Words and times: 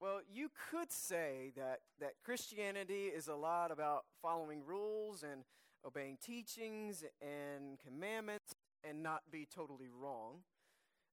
Well, 0.00 0.22
you 0.32 0.50
could 0.70 0.90
say 0.90 1.52
that, 1.56 1.80
that 2.00 2.12
Christianity 2.24 3.08
is 3.08 3.28
a 3.28 3.34
lot 3.34 3.70
about 3.70 4.04
following 4.22 4.64
rules 4.64 5.22
and 5.22 5.44
obeying 5.86 6.16
teachings 6.24 7.04
and 7.20 7.78
commandments 7.86 8.54
and 8.82 9.02
not 9.02 9.24
be 9.30 9.46
totally 9.54 9.90
wrong. 9.90 10.36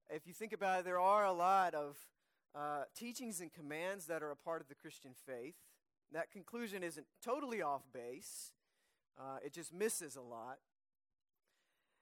If 0.09 0.25
you 0.25 0.31
think 0.31 0.53
about 0.53 0.79
it, 0.79 0.85
there 0.85 1.01
are 1.01 1.25
a 1.25 1.33
lot 1.33 1.75
of 1.75 1.97
uh, 2.55 2.83
teachings 2.95 3.41
and 3.41 3.51
commands 3.51 4.05
that 4.05 4.23
are 4.23 4.31
a 4.31 4.37
part 4.37 4.61
of 4.61 4.69
the 4.69 4.75
Christian 4.75 5.11
faith. 5.25 5.55
That 6.13 6.31
conclusion 6.31 6.81
isn't 6.81 7.07
totally 7.21 7.61
off 7.61 7.83
base, 7.93 8.53
uh, 9.19 9.39
it 9.43 9.51
just 9.51 9.73
misses 9.73 10.15
a 10.15 10.21
lot. 10.21 10.59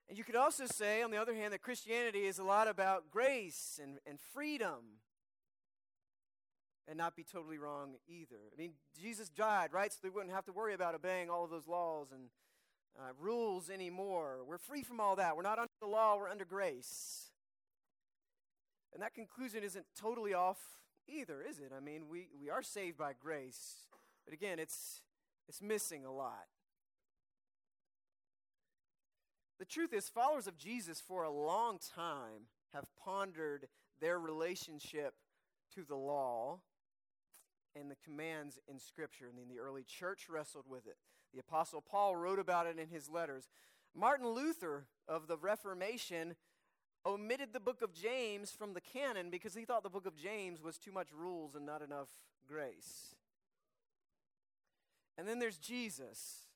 And 0.07 0.19
you 0.19 0.23
could 0.23 0.35
also 0.35 0.67
say, 0.67 1.01
on 1.01 1.09
the 1.09 1.17
other 1.17 1.33
hand, 1.33 1.51
that 1.51 1.63
Christianity 1.63 2.25
is 2.27 2.37
a 2.37 2.43
lot 2.43 2.67
about 2.67 3.09
grace 3.09 3.79
and, 3.81 3.97
and 4.05 4.19
freedom 4.19 4.99
and 6.87 6.97
not 6.97 7.15
be 7.15 7.23
totally 7.23 7.57
wrong 7.57 7.95
either. 8.07 8.37
I 8.53 8.57
mean, 8.57 8.73
Jesus 8.99 9.29
died, 9.29 9.69
right? 9.73 9.91
So 9.91 9.99
we 10.03 10.09
wouldn't 10.09 10.33
have 10.33 10.45
to 10.45 10.51
worry 10.51 10.73
about 10.73 10.95
obeying 10.95 11.29
all 11.29 11.43
of 11.43 11.49
those 11.49 11.67
laws 11.67 12.07
and 12.11 12.29
uh, 12.97 13.11
rules 13.19 13.69
anymore. 13.69 14.39
We're 14.47 14.57
free 14.57 14.83
from 14.83 14.99
all 14.99 15.15
that. 15.15 15.35
We're 15.35 15.43
not 15.43 15.59
under 15.59 15.71
the 15.81 15.87
law, 15.87 16.17
we're 16.17 16.29
under 16.29 16.45
grace. 16.45 17.31
And 18.93 19.01
that 19.01 19.13
conclusion 19.13 19.63
isn't 19.63 19.85
totally 19.99 20.33
off 20.33 20.59
either, 21.07 21.41
is 21.41 21.59
it? 21.59 21.71
I 21.75 21.79
mean, 21.81 22.03
we, 22.09 22.29
we 22.39 22.49
are 22.49 22.63
saved 22.63 22.97
by 22.97 23.11
grace. 23.19 23.87
But 24.23 24.33
again, 24.33 24.59
it's, 24.59 25.01
it's 25.49 25.61
missing 25.61 26.05
a 26.05 26.13
lot. 26.13 26.45
The 29.59 29.65
truth 29.65 29.93
is, 29.93 30.09
followers 30.09 30.47
of 30.47 30.57
Jesus 30.57 31.01
for 31.01 31.23
a 31.23 31.29
long 31.29 31.79
time 31.95 32.47
have 32.73 32.85
pondered 33.03 33.67
their 34.01 34.19
relationship 34.19 35.15
to 35.73 35.83
the 35.83 35.95
law 35.95 36.59
and 37.75 37.91
the 37.91 37.97
commands 38.03 38.59
in 38.67 38.79
Scripture. 38.79 39.27
And 39.27 39.37
then 39.37 39.49
the 39.49 39.61
early 39.61 39.83
church 39.83 40.27
wrestled 40.29 40.65
with 40.67 40.87
it. 40.87 40.97
The 41.33 41.39
Apostle 41.39 41.81
Paul 41.81 42.15
wrote 42.15 42.39
about 42.39 42.67
it 42.67 42.79
in 42.79 42.87
his 42.87 43.09
letters. 43.09 43.49
Martin 43.93 44.27
Luther 44.27 44.85
of 45.07 45.27
the 45.27 45.37
Reformation 45.37 46.35
omitted 47.05 47.53
the 47.53 47.59
book 47.59 47.81
of 47.81 47.93
James 47.93 48.51
from 48.51 48.73
the 48.73 48.81
canon 48.81 49.29
because 49.29 49.53
he 49.53 49.65
thought 49.65 49.83
the 49.83 49.89
book 49.89 50.05
of 50.05 50.15
James 50.15 50.61
was 50.61 50.77
too 50.77 50.91
much 50.91 51.09
rules 51.13 51.55
and 51.55 51.65
not 51.65 51.81
enough 51.81 52.07
grace. 52.47 53.15
And 55.17 55.27
then 55.27 55.39
there's 55.39 55.57
Jesus, 55.57 56.47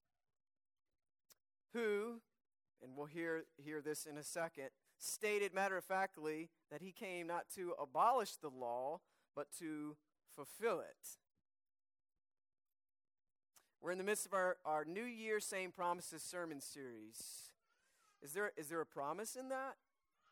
who, 1.74 2.20
and 2.84 2.98
we'll 2.98 3.06
hear, 3.06 3.44
hear 3.58 3.82
this 3.82 4.06
in 4.06 4.18
a 4.18 4.24
second, 4.24 4.70
stated 4.98 5.54
matter 5.54 5.78
of 5.78 5.86
factly 5.86 6.50
that 6.72 6.82
he 6.82 6.92
came 6.92 7.28
not 7.28 7.46
to 7.56 7.74
abolish 7.82 8.36
the 8.36 8.50
law, 8.50 9.00
but 9.36 9.48
to 9.60 9.96
fulfill 10.36 10.80
it. 10.80 11.18
We're 13.82 13.92
in 13.92 13.98
the 13.98 14.04
midst 14.04 14.26
of 14.26 14.34
our, 14.34 14.58
our 14.66 14.84
New 14.84 15.04
Year 15.04 15.40
Same 15.40 15.72
Promises 15.72 16.22
sermon 16.22 16.60
series. 16.60 17.52
Is 18.22 18.34
there, 18.34 18.52
is 18.58 18.68
there 18.68 18.82
a 18.82 18.86
promise 18.86 19.36
in 19.36 19.50
that 19.50 19.76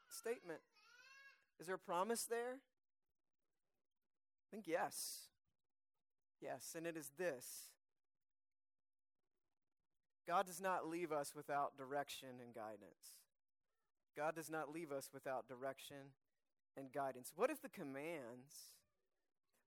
statement? 0.09 0.59
Is 1.59 1.67
there 1.67 1.75
a 1.75 1.79
promise 1.79 2.23
there? 2.23 2.59
I 4.43 4.47
think 4.51 4.67
yes. 4.67 5.27
Yes, 6.41 6.75
and 6.77 6.85
it 6.85 6.95
is 6.97 7.11
this 7.17 7.71
God 10.27 10.45
does 10.45 10.59
not 10.59 10.87
leave 10.87 11.11
us 11.11 11.33
without 11.33 11.77
direction 11.77 12.41
and 12.43 12.53
guidance. 12.53 13.15
God 14.15 14.35
does 14.35 14.49
not 14.49 14.71
leave 14.73 14.91
us 14.91 15.09
without 15.13 15.47
direction 15.47 16.11
and 16.75 16.91
guidance. 16.91 17.31
What 17.35 17.49
if 17.49 17.61
the 17.61 17.69
commands, 17.69 18.75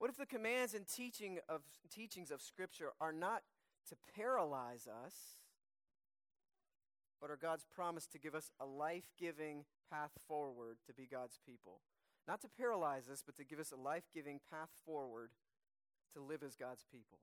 what 0.01 0.09
if 0.09 0.17
the 0.17 0.25
commands 0.25 0.73
and 0.73 0.89
teaching 0.89 1.41
of, 1.47 1.61
teachings 1.95 2.31
of 2.31 2.41
Scripture 2.41 2.89
are 3.03 3.13
not 3.13 3.43
to 3.91 3.97
paralyze 4.17 4.89
us, 4.89 5.13
but 7.21 7.31
are 7.31 7.37
God's 7.37 7.67
promise 7.67 8.07
to 8.07 8.19
give 8.19 8.35
us 8.35 8.51
a 8.59 8.65
life 8.65 9.13
giving 9.19 9.67
path 9.93 10.13
forward 10.27 10.79
to 10.87 10.95
be 10.95 11.07
God's 11.07 11.39
people? 11.45 11.83
Not 12.27 12.41
to 12.41 12.49
paralyze 12.49 13.11
us, 13.13 13.23
but 13.25 13.37
to 13.37 13.45
give 13.45 13.61
us 13.61 13.73
a 13.73 13.77
life 13.77 14.05
giving 14.15 14.41
path 14.51 14.71
forward 14.87 15.33
to 16.15 16.23
live 16.23 16.43
as 16.43 16.57
God's 16.57 16.87
people. 16.91 17.19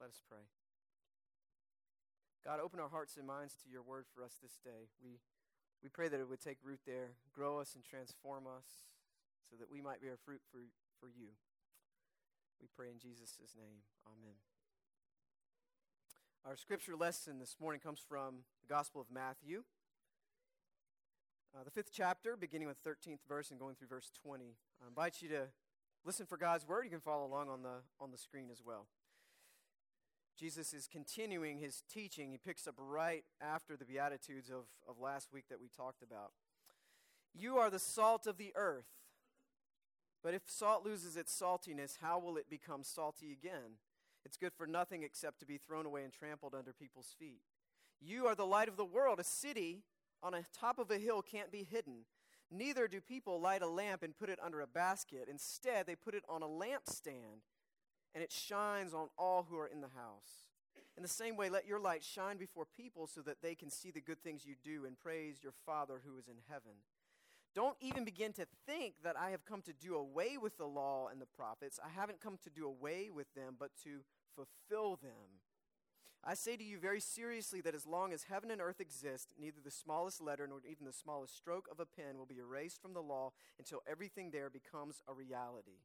Let 0.00 0.08
us 0.08 0.22
pray. 0.26 0.48
God, 2.46 2.60
open 2.64 2.80
our 2.80 2.88
hearts 2.88 3.18
and 3.18 3.26
minds 3.26 3.54
to 3.62 3.70
your 3.70 3.82
word 3.82 4.06
for 4.14 4.24
us 4.24 4.36
this 4.40 4.56
day. 4.64 4.88
We, 5.02 5.20
we 5.82 5.90
pray 5.90 6.08
that 6.08 6.18
it 6.18 6.30
would 6.30 6.40
take 6.40 6.56
root 6.64 6.80
there, 6.86 7.10
grow 7.34 7.60
us, 7.60 7.74
and 7.74 7.84
transform 7.84 8.44
us 8.46 8.88
so 9.50 9.56
that 9.60 9.70
we 9.70 9.82
might 9.82 10.00
bear 10.00 10.16
fruit 10.24 10.40
for, 10.50 10.60
for 11.04 11.10
you. 11.20 11.28
We 12.62 12.68
pray 12.74 12.88
in 12.88 12.98
Jesus' 12.98 13.36
name. 13.58 13.84
Amen. 14.06 14.36
Our 16.46 16.56
scripture 16.56 16.96
lesson 16.96 17.38
this 17.38 17.56
morning 17.60 17.78
comes 17.78 18.00
from 18.00 18.36
the 18.62 18.72
Gospel 18.72 19.02
of 19.02 19.08
Matthew, 19.12 19.64
uh, 21.54 21.62
the 21.62 21.70
fifth 21.70 21.90
chapter, 21.92 22.38
beginning 22.38 22.68
with 22.68 22.82
13th 22.82 23.18
verse 23.28 23.50
and 23.50 23.60
going 23.60 23.74
through 23.74 23.88
verse 23.88 24.10
20. 24.22 24.56
I 24.82 24.88
invite 24.88 25.20
you 25.20 25.28
to 25.28 25.48
listen 26.06 26.24
for 26.24 26.38
God's 26.38 26.66
word. 26.66 26.84
You 26.84 26.90
can 26.90 27.00
follow 27.00 27.26
along 27.26 27.50
on 27.50 27.62
the, 27.62 27.82
on 28.00 28.10
the 28.10 28.16
screen 28.16 28.48
as 28.50 28.62
well. 28.64 28.86
Jesus 30.38 30.72
is 30.72 30.88
continuing 30.90 31.58
his 31.58 31.82
teaching. 31.92 32.30
He 32.30 32.38
picks 32.38 32.66
up 32.66 32.76
right 32.78 33.24
after 33.42 33.76
the 33.76 33.84
Beatitudes 33.84 34.48
of, 34.48 34.64
of 34.88 34.98
last 34.98 35.34
week 35.34 35.44
that 35.50 35.60
we 35.60 35.68
talked 35.68 36.02
about. 36.02 36.32
You 37.34 37.58
are 37.58 37.68
the 37.68 37.78
salt 37.78 38.26
of 38.26 38.38
the 38.38 38.52
earth. 38.56 38.86
But 40.24 40.32
if 40.32 40.42
salt 40.46 40.86
loses 40.86 41.18
its 41.18 41.38
saltiness, 41.38 41.98
how 42.00 42.18
will 42.18 42.38
it 42.38 42.48
become 42.48 42.82
salty 42.82 43.30
again? 43.30 43.76
It's 44.24 44.38
good 44.38 44.54
for 44.56 44.66
nothing 44.66 45.02
except 45.02 45.38
to 45.40 45.46
be 45.46 45.58
thrown 45.58 45.84
away 45.84 46.02
and 46.02 46.12
trampled 46.12 46.54
under 46.54 46.72
people's 46.72 47.14
feet. 47.18 47.42
You 48.00 48.26
are 48.26 48.34
the 48.34 48.46
light 48.46 48.68
of 48.68 48.78
the 48.78 48.86
world. 48.86 49.20
A 49.20 49.24
city 49.24 49.82
on 50.22 50.32
a 50.32 50.46
top 50.58 50.78
of 50.78 50.90
a 50.90 50.96
hill 50.96 51.20
can't 51.20 51.52
be 51.52 51.62
hidden. 51.62 52.06
Neither 52.50 52.88
do 52.88 53.02
people 53.02 53.38
light 53.38 53.60
a 53.60 53.68
lamp 53.68 54.02
and 54.02 54.16
put 54.16 54.30
it 54.30 54.38
under 54.42 54.62
a 54.62 54.66
basket. 54.66 55.28
Instead, 55.30 55.86
they 55.86 55.94
put 55.94 56.14
it 56.14 56.24
on 56.26 56.42
a 56.42 56.46
lampstand 56.46 57.42
and 58.14 58.24
it 58.24 58.32
shines 58.32 58.94
on 58.94 59.08
all 59.18 59.46
who 59.48 59.58
are 59.58 59.66
in 59.66 59.82
the 59.82 59.88
house. 59.88 60.48
In 60.96 61.02
the 61.02 61.08
same 61.08 61.36
way, 61.36 61.50
let 61.50 61.66
your 61.66 61.80
light 61.80 62.02
shine 62.04 62.38
before 62.38 62.64
people 62.64 63.06
so 63.06 63.20
that 63.22 63.42
they 63.42 63.54
can 63.54 63.68
see 63.68 63.90
the 63.90 64.00
good 64.00 64.22
things 64.22 64.46
you 64.46 64.54
do 64.62 64.86
and 64.86 64.98
praise 64.98 65.42
your 65.42 65.52
Father 65.66 66.00
who 66.06 66.16
is 66.16 66.28
in 66.28 66.36
heaven. 66.48 66.72
Don't 67.54 67.76
even 67.80 68.04
begin 68.04 68.32
to 68.32 68.46
think 68.66 68.94
that 69.04 69.16
I 69.16 69.30
have 69.30 69.44
come 69.44 69.62
to 69.62 69.72
do 69.72 69.94
away 69.94 70.36
with 70.36 70.58
the 70.58 70.66
law 70.66 71.08
and 71.10 71.20
the 71.20 71.26
prophets. 71.26 71.78
I 71.84 71.88
haven't 71.88 72.20
come 72.20 72.36
to 72.42 72.50
do 72.50 72.66
away 72.66 73.10
with 73.14 73.32
them, 73.34 73.54
but 73.58 73.70
to 73.84 74.00
fulfill 74.34 74.96
them. 74.96 75.40
I 76.26 76.34
say 76.34 76.56
to 76.56 76.64
you 76.64 76.78
very 76.78 77.00
seriously 77.00 77.60
that 77.60 77.74
as 77.74 77.86
long 77.86 78.12
as 78.12 78.24
heaven 78.24 78.50
and 78.50 78.60
earth 78.60 78.80
exist, 78.80 79.28
neither 79.38 79.58
the 79.62 79.70
smallest 79.70 80.22
letter 80.22 80.46
nor 80.46 80.60
even 80.68 80.86
the 80.86 80.92
smallest 80.92 81.36
stroke 81.36 81.68
of 81.70 81.78
a 81.78 81.86
pen 81.86 82.18
will 82.18 82.26
be 82.26 82.38
erased 82.38 82.80
from 82.80 82.94
the 82.94 83.02
law 83.02 83.32
until 83.58 83.82
everything 83.86 84.30
there 84.30 84.48
becomes 84.48 85.02
a 85.06 85.12
reality. 85.12 85.82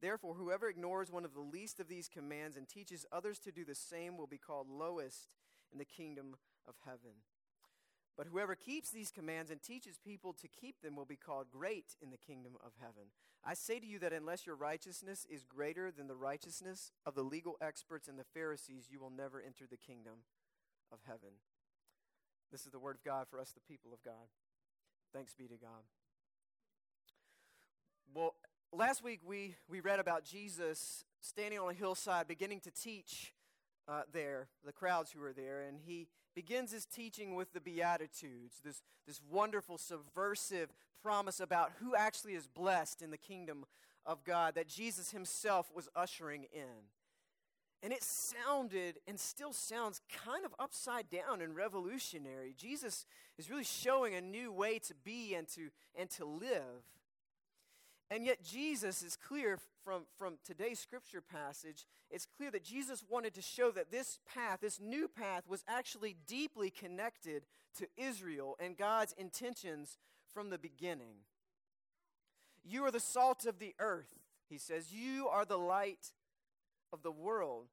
Therefore, 0.00 0.34
whoever 0.34 0.68
ignores 0.68 1.12
one 1.12 1.24
of 1.24 1.32
the 1.32 1.40
least 1.40 1.78
of 1.78 1.86
these 1.86 2.08
commands 2.08 2.56
and 2.56 2.68
teaches 2.68 3.06
others 3.12 3.38
to 3.38 3.52
do 3.52 3.64
the 3.64 3.76
same 3.76 4.16
will 4.18 4.26
be 4.26 4.36
called 4.36 4.68
lowest 4.68 5.28
in 5.70 5.78
the 5.78 5.84
kingdom 5.84 6.34
of 6.66 6.74
heaven. 6.84 7.22
But 8.16 8.26
whoever 8.26 8.54
keeps 8.54 8.90
these 8.90 9.10
commands 9.10 9.50
and 9.50 9.62
teaches 9.62 9.98
people 9.98 10.34
to 10.34 10.48
keep 10.48 10.82
them 10.82 10.96
will 10.96 11.06
be 11.06 11.16
called 11.16 11.50
great 11.50 11.96
in 12.02 12.10
the 12.10 12.18
kingdom 12.18 12.52
of 12.64 12.72
heaven. 12.78 13.04
I 13.44 13.54
say 13.54 13.80
to 13.80 13.86
you 13.86 13.98
that 14.00 14.12
unless 14.12 14.46
your 14.46 14.54
righteousness 14.54 15.26
is 15.30 15.44
greater 15.44 15.90
than 15.90 16.08
the 16.08 16.14
righteousness 16.14 16.92
of 17.06 17.14
the 17.14 17.22
legal 17.22 17.56
experts 17.60 18.08
and 18.08 18.18
the 18.18 18.24
Pharisees, 18.34 18.88
you 18.90 19.00
will 19.00 19.10
never 19.10 19.40
enter 19.40 19.64
the 19.68 19.78
kingdom 19.78 20.24
of 20.92 20.98
heaven. 21.06 21.30
This 22.52 22.66
is 22.66 22.70
the 22.70 22.78
word 22.78 22.96
of 22.96 23.02
God 23.02 23.26
for 23.28 23.40
us, 23.40 23.52
the 23.52 23.60
people 23.60 23.92
of 23.92 24.02
God. 24.04 24.28
Thanks 25.14 25.34
be 25.34 25.44
to 25.44 25.56
God. 25.56 25.82
Well, 28.14 28.34
last 28.72 29.02
week 29.02 29.20
we, 29.24 29.56
we 29.68 29.80
read 29.80 29.98
about 29.98 30.24
Jesus 30.24 31.04
standing 31.20 31.58
on 31.58 31.70
a 31.70 31.74
hillside 31.74 32.28
beginning 32.28 32.60
to 32.60 32.70
teach 32.70 33.32
uh, 33.88 34.02
there, 34.12 34.48
the 34.64 34.72
crowds 34.72 35.10
who 35.10 35.20
were 35.20 35.32
there, 35.32 35.62
and 35.62 35.78
he 35.84 36.08
begins 36.34 36.72
his 36.72 36.86
teaching 36.86 37.34
with 37.34 37.52
the 37.52 37.60
Beatitudes, 37.60 38.60
this, 38.64 38.82
this 39.06 39.20
wonderful, 39.30 39.78
subversive 39.78 40.72
promise 41.02 41.40
about 41.40 41.72
who 41.80 41.94
actually 41.94 42.34
is 42.34 42.46
blessed 42.46 43.02
in 43.02 43.10
the 43.10 43.18
kingdom 43.18 43.64
of 44.06 44.24
God 44.24 44.54
that 44.54 44.68
Jesus 44.68 45.10
himself 45.10 45.70
was 45.74 45.88
ushering 45.94 46.46
in. 46.52 46.88
And 47.82 47.92
it 47.92 48.04
sounded 48.04 48.98
and 49.08 49.18
still 49.18 49.52
sounds 49.52 50.00
kind 50.24 50.44
of 50.44 50.54
upside 50.58 51.10
down 51.10 51.40
and 51.40 51.56
revolutionary. 51.56 52.54
Jesus 52.56 53.06
is 53.38 53.50
really 53.50 53.64
showing 53.64 54.14
a 54.14 54.20
new 54.20 54.52
way 54.52 54.78
to 54.78 54.94
be 55.02 55.34
and 55.34 55.48
to, 55.48 55.70
and 55.96 56.08
to 56.10 56.24
live. 56.24 56.84
And 58.10 58.26
yet, 58.26 58.42
Jesus 58.42 59.02
is 59.02 59.16
clear 59.16 59.58
from, 59.84 60.02
from 60.18 60.38
today's 60.44 60.78
scripture 60.78 61.22
passage, 61.22 61.86
it's 62.10 62.26
clear 62.26 62.50
that 62.50 62.64
Jesus 62.64 63.02
wanted 63.08 63.34
to 63.34 63.42
show 63.42 63.70
that 63.70 63.90
this 63.90 64.18
path, 64.32 64.60
this 64.60 64.78
new 64.80 65.08
path, 65.08 65.44
was 65.48 65.64
actually 65.66 66.16
deeply 66.26 66.70
connected 66.70 67.44
to 67.78 67.86
Israel 67.96 68.56
and 68.60 68.76
God's 68.76 69.14
intentions 69.16 69.96
from 70.32 70.50
the 70.50 70.58
beginning. 70.58 71.24
You 72.64 72.84
are 72.84 72.90
the 72.90 73.00
salt 73.00 73.46
of 73.46 73.58
the 73.58 73.74
earth, 73.78 74.14
he 74.48 74.58
says. 74.58 74.92
You 74.92 75.28
are 75.28 75.44
the 75.44 75.58
light 75.58 76.12
of 76.92 77.02
the 77.02 77.10
world. 77.10 77.68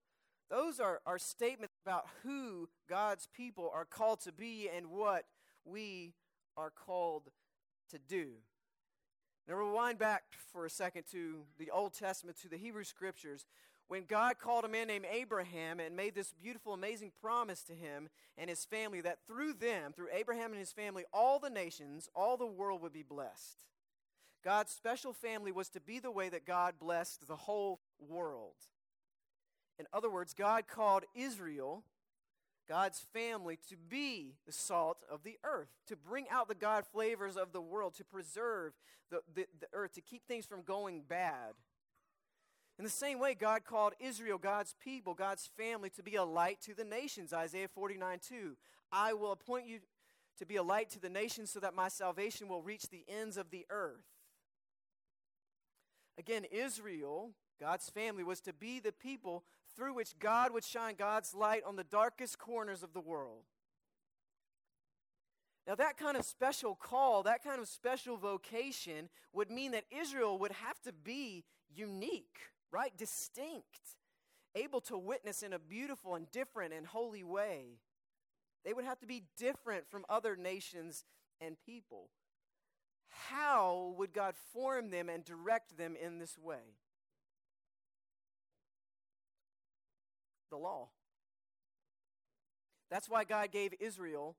Those 0.49 0.79
are, 0.79 1.01
are 1.05 1.19
statements 1.19 1.75
about 1.85 2.07
who 2.23 2.69
God's 2.89 3.27
people 3.35 3.69
are 3.73 3.85
called 3.85 4.21
to 4.21 4.31
be 4.31 4.67
and 4.75 4.87
what 4.87 5.25
we 5.63 6.13
are 6.57 6.71
called 6.71 7.29
to 7.91 7.99
do. 7.99 8.29
Now, 9.49 9.55
rewind 9.55 9.97
back 9.97 10.25
for 10.53 10.67
a 10.67 10.69
second 10.69 11.05
to 11.11 11.41
the 11.57 11.71
Old 11.71 11.95
Testament, 11.95 12.37
to 12.41 12.47
the 12.47 12.55
Hebrew 12.55 12.83
Scriptures. 12.83 13.47
When 13.87 14.03
God 14.03 14.37
called 14.37 14.63
a 14.63 14.69
man 14.69 14.85
named 14.85 15.07
Abraham 15.11 15.79
and 15.79 15.95
made 15.95 16.13
this 16.13 16.35
beautiful, 16.39 16.75
amazing 16.75 17.13
promise 17.19 17.63
to 17.63 17.73
him 17.73 18.09
and 18.37 18.47
his 18.47 18.63
family 18.63 19.01
that 19.01 19.17
through 19.25 19.53
them, 19.53 19.91
through 19.91 20.09
Abraham 20.13 20.51
and 20.51 20.59
his 20.59 20.71
family, 20.71 21.03
all 21.11 21.39
the 21.39 21.49
nations, 21.49 22.07
all 22.13 22.37
the 22.37 22.45
world 22.45 22.83
would 22.83 22.93
be 22.93 23.01
blessed. 23.01 23.65
God's 24.45 24.71
special 24.71 25.13
family 25.13 25.51
was 25.51 25.69
to 25.69 25.81
be 25.81 25.97
the 25.97 26.11
way 26.11 26.29
that 26.29 26.45
God 26.45 26.75
blessed 26.79 27.27
the 27.27 27.35
whole 27.35 27.79
world. 27.97 28.53
In 29.79 29.87
other 29.91 30.11
words, 30.11 30.35
God 30.35 30.67
called 30.67 31.05
Israel, 31.15 31.83
God's 32.69 33.03
family, 33.13 33.57
to 33.67 33.75
be 33.75 34.35
the 34.45 34.51
salt 34.51 34.99
of 35.11 35.23
the 35.23 35.39
earth, 35.43 35.69
to 35.87 35.95
bring 35.95 36.27
out 36.29 36.47
the 36.47 36.55
God 36.55 36.85
flavors 36.85 37.35
of 37.35 37.51
the 37.51 37.61
world, 37.61 37.95
to 37.95 38.05
preserve 38.05 38.73
the, 39.09 39.21
the, 39.33 39.47
the 39.59 39.67
earth, 39.73 39.93
to 39.93 40.01
keep 40.01 40.27
things 40.27 40.45
from 40.45 40.61
going 40.61 41.01
bad. 41.07 41.55
In 42.77 42.83
the 42.83 42.89
same 42.89 43.19
way, 43.19 43.33
God 43.33 43.65
called 43.65 43.93
Israel, 43.99 44.37
God's 44.37 44.75
people, 44.81 45.15
God's 45.15 45.49
family, 45.57 45.89
to 45.89 46.03
be 46.03 46.15
a 46.15 46.23
light 46.23 46.61
to 46.61 46.75
the 46.75 46.85
nations. 46.85 47.33
Isaiah 47.33 47.67
49 47.67 48.19
2. 48.29 48.55
I 48.91 49.13
will 49.13 49.31
appoint 49.31 49.67
you 49.67 49.79
to 50.37 50.45
be 50.45 50.55
a 50.55 50.63
light 50.63 50.89
to 50.91 50.99
the 50.99 51.09
nations 51.09 51.49
so 51.51 51.59
that 51.59 51.75
my 51.75 51.89
salvation 51.89 52.47
will 52.47 52.61
reach 52.61 52.83
the 52.83 53.03
ends 53.09 53.35
of 53.35 53.49
the 53.49 53.65
earth. 53.69 54.05
Again, 56.17 56.45
Israel, 56.51 57.31
God's 57.59 57.89
family, 57.89 58.23
was 58.23 58.39
to 58.41 58.53
be 58.53 58.79
the 58.79 58.91
people 58.91 59.43
through 59.79 59.93
which 59.93 60.19
God 60.19 60.51
would 60.51 60.65
shine 60.65 60.95
God's 60.95 61.33
light 61.33 61.63
on 61.65 61.77
the 61.77 61.85
darkest 61.85 62.37
corners 62.37 62.83
of 62.83 62.91
the 62.91 62.99
world. 62.99 63.43
Now, 65.65 65.75
that 65.75 65.97
kind 65.97 66.17
of 66.17 66.25
special 66.25 66.75
call, 66.75 67.23
that 67.23 67.43
kind 67.43 67.61
of 67.61 67.67
special 67.67 68.17
vocation 68.17 69.07
would 69.31 69.49
mean 69.49 69.71
that 69.71 69.85
Israel 69.89 70.37
would 70.39 70.51
have 70.51 70.81
to 70.81 70.91
be 70.91 71.45
unique, 71.73 72.39
right? 72.71 72.91
Distinct, 72.97 73.95
able 74.53 74.81
to 74.81 74.97
witness 74.97 75.43
in 75.43 75.53
a 75.53 75.59
beautiful 75.59 76.15
and 76.15 76.29
different 76.29 76.73
and 76.73 76.85
holy 76.85 77.23
way. 77.23 77.79
They 78.65 78.73
would 78.73 78.85
have 78.85 78.99
to 78.99 79.07
be 79.07 79.23
different 79.37 79.89
from 79.89 80.03
other 80.09 80.35
nations 80.35 81.05
and 81.39 81.55
people. 81.65 82.09
How 83.29 83.93
would 83.97 84.11
God 84.11 84.33
form 84.51 84.89
them 84.89 85.07
and 85.07 85.23
direct 85.23 85.77
them 85.77 85.95
in 85.95 86.19
this 86.19 86.37
way? 86.37 86.75
The 90.49 90.57
law. 90.57 90.89
That's 92.89 93.09
why 93.09 93.23
God 93.23 93.51
gave 93.51 93.73
Israel 93.79 94.35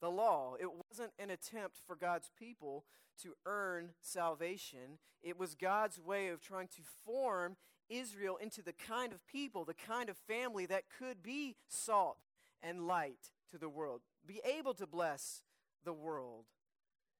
the 0.00 0.10
law. 0.10 0.54
It 0.58 0.68
wasn't 0.90 1.12
an 1.18 1.30
attempt 1.30 1.76
for 1.86 1.94
God's 1.94 2.30
people 2.38 2.84
to 3.22 3.34
earn 3.46 3.90
salvation, 4.00 4.98
it 5.22 5.38
was 5.38 5.54
God's 5.54 6.00
way 6.00 6.28
of 6.28 6.40
trying 6.40 6.66
to 6.68 6.82
form 7.04 7.56
Israel 7.88 8.36
into 8.36 8.62
the 8.62 8.72
kind 8.72 9.12
of 9.12 9.24
people, 9.26 9.64
the 9.64 9.74
kind 9.74 10.08
of 10.08 10.16
family 10.16 10.66
that 10.66 10.84
could 10.98 11.22
be 11.22 11.54
salt 11.68 12.16
and 12.62 12.86
light 12.86 13.30
to 13.50 13.58
the 13.58 13.68
world, 13.68 14.00
be 14.26 14.40
able 14.44 14.74
to 14.74 14.86
bless 14.86 15.42
the 15.84 15.92
world, 15.92 16.46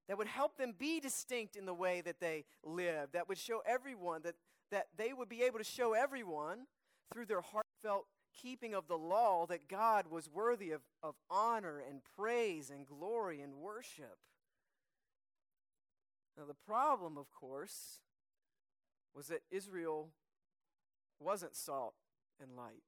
that 0.08 0.18
would 0.18 0.26
help 0.26 0.56
them 0.56 0.74
be 0.76 0.98
distinct 0.98 1.56
in 1.56 1.66
the 1.66 1.74
way 1.74 2.00
that 2.00 2.20
they 2.20 2.44
live, 2.64 3.10
that 3.12 3.28
would 3.28 3.38
show 3.38 3.62
everyone, 3.66 4.22
that, 4.22 4.34
that 4.70 4.86
they 4.96 5.12
would 5.12 5.28
be 5.28 5.42
able 5.42 5.58
to 5.58 5.64
show 5.64 5.92
everyone 5.92 6.66
through 7.12 7.26
their 7.26 7.42
heartfelt 7.42 8.06
keeping 8.40 8.74
of 8.74 8.88
the 8.88 8.98
law 8.98 9.46
that 9.46 9.68
God 9.68 10.06
was 10.10 10.28
worthy 10.28 10.70
of, 10.70 10.82
of 11.02 11.14
honor 11.30 11.82
and 11.86 12.00
praise 12.16 12.70
and 12.70 12.86
glory 12.86 13.40
and 13.40 13.54
worship. 13.56 14.18
Now, 16.36 16.44
the 16.46 16.54
problem, 16.54 17.18
of 17.18 17.30
course, 17.30 18.00
was 19.14 19.28
that 19.28 19.42
Israel 19.50 20.08
wasn't 21.20 21.54
salt 21.54 21.94
and 22.40 22.56
light. 22.56 22.82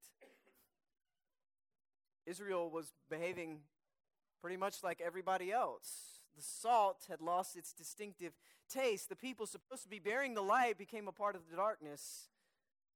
Israel 2.26 2.70
was 2.70 2.94
behaving 3.10 3.60
pretty 4.40 4.56
much 4.56 4.82
like 4.82 5.00
everybody 5.04 5.52
else. 5.52 6.20
The 6.36 6.42
salt 6.42 7.04
had 7.08 7.20
lost 7.20 7.56
its 7.56 7.72
distinctive 7.72 8.32
taste. 8.68 9.08
The 9.08 9.16
people 9.16 9.46
supposed 9.46 9.82
to 9.82 9.88
be 9.88 9.98
bearing 9.98 10.34
the 10.34 10.42
light 10.42 10.78
became 10.78 11.06
a 11.06 11.12
part 11.12 11.36
of 11.36 11.42
the 11.50 11.56
darkness 11.56 12.28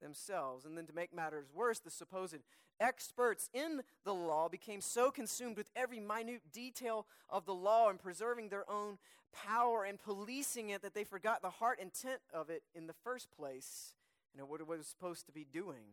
themselves. 0.01 0.65
And 0.65 0.77
then 0.77 0.87
to 0.87 0.95
make 0.95 1.15
matters 1.15 1.47
worse, 1.55 1.79
the 1.79 1.91
supposed 1.91 2.37
experts 2.81 3.51
in 3.53 3.83
the 4.05 4.15
law 4.15 4.49
became 4.49 4.81
so 4.81 5.11
consumed 5.11 5.57
with 5.57 5.71
every 5.75 6.01
minute 6.01 6.43
detail 6.53 7.07
of 7.29 7.45
the 7.45 7.55
law 7.55 7.91
and 7.91 7.99
preserving 7.99 8.49
their 8.49 8.69
own 8.71 8.99
power 9.33 9.85
and 9.85 9.99
policing 9.99 10.71
it 10.71 10.83
that 10.83 10.95
they 10.95 11.05
forgot 11.05 11.43
the 11.43 11.51
heart 11.51 11.79
intent 11.81 12.21
of 12.33 12.51
it 12.51 12.63
in 12.75 12.87
the 12.87 12.95
first 13.05 13.31
place 13.31 13.95
and 14.37 14.49
what 14.49 14.61
it 14.61 14.67
was 14.67 14.87
supposed 14.87 15.27
to 15.27 15.33
be 15.33 15.45
doing. 15.45 15.85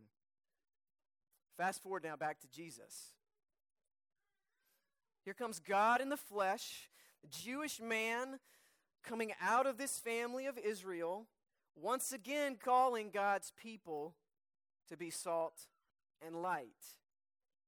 Fast 1.56 1.82
forward 1.82 2.04
now 2.04 2.16
back 2.16 2.40
to 2.40 2.48
Jesus. 2.48 3.12
Here 5.24 5.34
comes 5.34 5.58
God 5.58 6.00
in 6.00 6.08
the 6.08 6.16
flesh, 6.16 6.90
the 7.22 7.28
Jewish 7.28 7.80
man 7.80 8.38
coming 9.02 9.32
out 9.40 9.66
of 9.66 9.78
this 9.78 9.98
family 9.98 10.46
of 10.46 10.58
Israel 10.58 11.26
once 11.80 12.12
again 12.12 12.56
calling 12.62 13.10
God's 13.12 13.52
people 13.60 14.14
to 14.88 14.96
be 14.96 15.10
salt 15.10 15.66
and 16.24 16.42
light. 16.42 16.66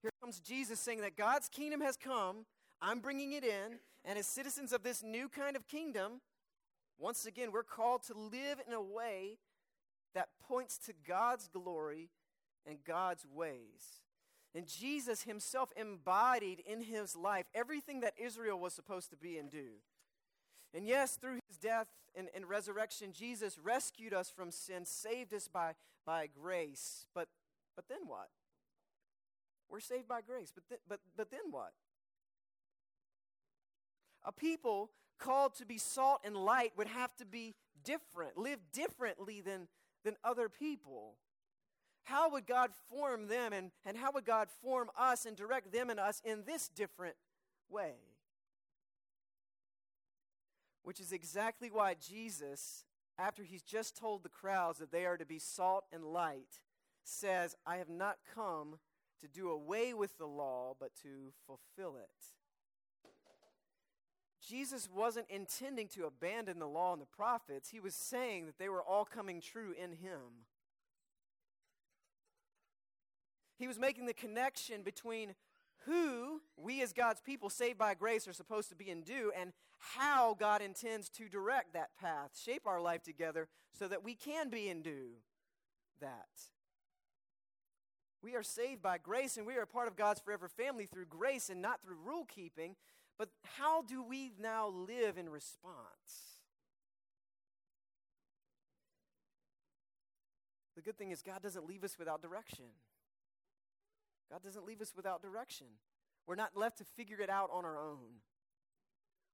Here 0.03 0.11
comes 0.23 0.41
Jesus 0.41 0.81
saying 0.81 1.01
that 1.03 1.17
God's 1.17 1.49
kingdom 1.49 1.81
has 1.81 1.97
come, 1.97 2.47
I'm 2.81 3.01
bringing 3.01 3.33
it 3.33 3.45
in, 3.45 3.81
and 4.05 4.19
as 4.19 4.27
citizens 4.27 4.73
of 4.73 4.83
this 4.83 5.03
new 5.03 5.29
kind 5.29 5.57
of 5.57 5.67
kingdom, 5.67 6.21
once 6.99 7.27
again, 7.27 7.53
we're 7.53 7.63
called 7.63 8.03
to 8.05 8.15
live 8.15 8.61
in 8.67 8.73
a 8.73 8.83
way 8.83 9.39
that 10.15 10.29
points 10.49 10.79
to 10.79 10.93
God's 11.07 11.49
glory 11.49 12.11
and 12.67 12.79
God's 12.85 13.27
ways. 13.27 14.03
And 14.55 14.67
Jesus 14.67 15.23
himself 15.23 15.71
embodied 15.77 16.61
in 16.67 16.81
his 16.81 17.15
life 17.15 17.47
everything 17.55 18.01
that 18.01 18.15
Israel 18.19 18.59
was 18.59 18.73
supposed 18.73 19.11
to 19.11 19.17
be 19.17 19.37
and 19.37 19.51
do. 19.51 19.81
And 20.75 20.87
yes, 20.87 21.17
through 21.17 21.39
his 21.49 21.57
death 21.57 21.89
and, 22.15 22.29
and 22.35 22.49
resurrection, 22.49 23.13
Jesus 23.13 23.59
rescued 23.59 24.13
us 24.13 24.31
from 24.31 24.51
sin, 24.51 24.85
saved 24.85 25.33
us 25.33 25.49
by, 25.49 25.75
by 26.05 26.29
grace. 26.29 27.07
But, 27.15 27.29
but 27.75 27.89
then 27.89 28.01
what? 28.07 28.29
We're 29.71 29.81
saved 29.81 30.09
by 30.09 30.21
grace, 30.21 30.53
but, 30.55 30.69
th- 30.69 30.81
but, 30.89 31.01
but 31.17 31.31
then 31.31 31.51
what? 31.51 31.73
A 34.25 34.33
people 34.33 34.91
called 35.19 35.55
to 35.57 35.67
be 35.67 35.79
salt 35.79 36.21
and 36.25 36.37
light 36.37 36.73
would 36.77 36.87
have 36.87 37.15
to 37.17 37.27
be 37.27 37.55
different, 37.85 38.37
live 38.37 38.61
differently 38.73 39.41
than, 39.41 39.69
than 40.05 40.17
other 40.25 40.49
people. 40.49 41.15
How 42.05 42.31
would 42.31 42.47
God 42.47 42.71
form 42.89 43.29
them 43.29 43.53
and, 43.53 43.71
and 43.85 43.97
how 43.97 44.13
would 44.13 44.25
God 44.25 44.49
form 44.63 44.91
us 44.99 45.27
and 45.27 45.37
direct 45.37 45.73
them 45.73 45.91
and 45.91 46.01
us 46.01 46.23
in 46.25 46.45
this 46.47 46.69
different 46.69 47.17
way? 47.69 47.95
Which 50.83 51.01
is 51.01 51.13
exactly 51.13 51.71
why 51.71 51.95
Jesus, 51.95 52.85
after 53.19 53.43
he's 53.43 53.63
just 53.63 53.97
told 53.97 54.23
the 54.23 54.29
crowds 54.29 54.79
that 54.79 54.93
they 54.93 55.05
are 55.05 55.17
to 55.17 55.27
be 55.27 55.39
salt 55.39 55.85
and 55.93 56.05
light, 56.05 56.61
says, 57.05 57.57
I 57.67 57.77
have 57.77 57.89
not 57.89 58.19
come 58.35 58.79
to 59.21 59.29
do 59.29 59.51
away 59.51 59.95
with 59.95 60.17
the 60.19 60.27
law, 60.27 60.75
but 60.79 60.95
to 61.03 61.33
fulfill 61.47 61.97
it. 61.97 62.09
Jesus 64.47 64.89
wasn't 64.95 65.27
intending 65.29 65.89
to 65.89 66.07
abandon 66.07 66.59
the 66.59 66.67
law 66.67 66.93
and 66.93 67.03
the 67.03 67.07
prophets, 67.07 67.69
he 67.71 67.81
was 67.81 67.95
saying 67.95 68.47
that 68.47 68.59
they 68.59 68.69
were 68.69 68.83
all 68.83 69.05
coming 69.05 69.41
true 69.41 69.73
in 69.73 69.93
him. 69.93 70.47
He 73.59 73.67
was 73.67 73.79
making 73.79 74.07
the 74.07 74.15
connection 74.15 74.83
between 74.83 75.35
who 75.87 76.41
we 76.57 76.83
as 76.83 76.93
God's 76.93 77.21
people 77.21 77.51
saved 77.51 77.79
by 77.79 77.95
grace 77.95 78.27
are 78.29 78.33
supposed 78.33 78.69
to 78.71 78.77
be 78.77 78.91
and 78.91 79.05
do, 79.05 79.33
and 79.39 79.53
how 79.79 80.35
God 80.39 80.61
intends 80.61 81.09
to 81.11 81.29
direct 81.29 81.73
that 81.73 81.97
path, 82.01 82.31
shape 82.43 82.67
our 82.67 82.81
life 82.81 83.03
together 83.03 83.49
so 83.73 83.89
that 83.89 84.03
we 84.03 84.15
can 84.15 84.51
be 84.51 84.69
and 84.69 84.83
do 84.83 85.11
that. 86.01 86.29
We 88.23 88.35
are 88.35 88.43
saved 88.43 88.83
by 88.83 88.99
grace 88.99 89.37
and 89.37 89.47
we 89.47 89.57
are 89.57 89.63
a 89.63 89.67
part 89.67 89.87
of 89.87 89.97
God's 89.97 90.21
forever 90.21 90.49
family 90.49 90.87
through 90.87 91.07
grace 91.07 91.49
and 91.49 91.63
not 91.63 91.81
through 91.83 91.99
rule 92.05 92.25
keeping. 92.25 92.75
But 93.17 93.29
how 93.57 93.83
do 93.83 94.03
we 94.03 94.33
now 94.41 94.69
live 94.69 95.19
in 95.19 95.29
response? 95.29 95.75
The 100.75 100.83
good 100.83 100.97
thing 100.97 101.11
is, 101.11 101.23
God 101.23 101.43
doesn't 101.43 101.67
leave 101.67 101.83
us 101.83 101.99
without 101.99 102.23
direction. 102.23 102.67
God 104.31 104.43
doesn't 104.43 104.67
leave 104.67 104.81
us 104.81 104.93
without 104.95 105.23
direction. 105.23 105.67
We're 106.27 106.35
not 106.35 106.57
left 106.57 106.79
to 106.79 106.85
figure 106.85 107.21
it 107.21 107.31
out 107.31 107.51
on 107.53 107.65
our 107.65 107.79
own. 107.79 108.21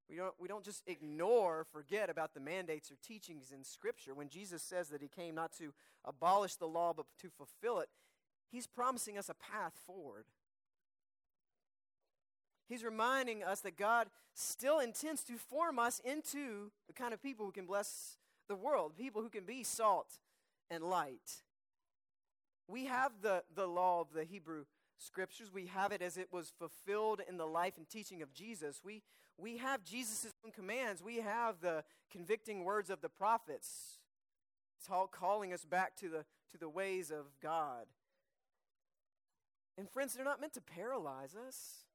We 0.09 0.15
don't, 0.15 0.33
we 0.39 0.47
don't 0.47 0.63
just 0.63 0.83
ignore 0.87 1.59
or 1.59 1.63
forget 1.63 2.09
about 2.09 2.33
the 2.33 2.39
mandates 2.39 2.91
or 2.91 2.95
teachings 3.01 3.51
in 3.51 3.63
Scripture. 3.63 4.13
When 4.13 4.29
Jesus 4.29 4.61
says 4.61 4.89
that 4.89 5.01
he 5.01 5.07
came 5.07 5.35
not 5.35 5.51
to 5.57 5.73
abolish 6.05 6.55
the 6.55 6.67
law 6.67 6.93
but 6.95 7.07
to 7.21 7.29
fulfill 7.29 7.79
it, 7.79 7.89
he's 8.51 8.67
promising 8.67 9.17
us 9.17 9.29
a 9.29 9.33
path 9.33 9.73
forward. 9.85 10.25
He's 12.69 12.83
reminding 12.83 13.43
us 13.43 13.61
that 13.61 13.77
God 13.77 14.07
still 14.33 14.79
intends 14.79 15.23
to 15.23 15.37
form 15.37 15.79
us 15.79 16.01
into 16.03 16.71
the 16.87 16.93
kind 16.93 17.13
of 17.13 17.21
people 17.21 17.45
who 17.45 17.51
can 17.51 17.65
bless 17.65 18.17
the 18.47 18.55
world, 18.55 18.93
people 18.97 19.21
who 19.21 19.29
can 19.29 19.43
be 19.43 19.63
salt 19.63 20.19
and 20.69 20.83
light. 20.83 21.43
We 22.67 22.85
have 22.85 23.11
the, 23.21 23.43
the 23.55 23.67
law 23.67 24.01
of 24.01 24.07
the 24.13 24.23
Hebrew 24.23 24.65
scriptures. 24.97 25.51
We 25.53 25.67
have 25.67 25.91
it 25.91 26.01
as 26.01 26.17
it 26.17 26.29
was 26.31 26.53
fulfilled 26.57 27.21
in 27.27 27.37
the 27.37 27.45
life 27.45 27.77
and 27.77 27.87
teaching 27.89 28.21
of 28.21 28.33
Jesus. 28.33 28.81
We, 28.83 29.01
we 29.37 29.57
have 29.57 29.83
Jesus' 29.83 30.33
own 30.45 30.51
commands. 30.51 31.03
We 31.03 31.17
have 31.17 31.61
the 31.61 31.83
convicting 32.11 32.63
words 32.63 32.89
of 32.89 33.01
the 33.01 33.09
prophets. 33.09 33.99
It's 34.79 34.89
all 34.89 35.07
calling 35.07 35.53
us 35.53 35.65
back 35.65 35.95
to 35.97 36.09
the, 36.09 36.25
to 36.51 36.57
the 36.57 36.69
ways 36.69 37.11
of 37.11 37.25
God. 37.41 37.85
And 39.77 39.89
friends, 39.89 40.13
they're 40.13 40.23
not 40.23 40.39
meant 40.39 40.53
to 40.53 40.61
paralyze 40.61 41.35
us. 41.35 41.85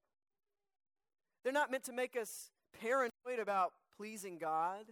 They're 1.43 1.53
not 1.53 1.71
meant 1.71 1.85
to 1.85 1.93
make 1.93 2.17
us 2.17 2.51
paranoid 2.81 3.41
about 3.41 3.73
pleasing 3.97 4.39
God. 4.39 4.85